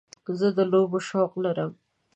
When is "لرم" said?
1.43-1.71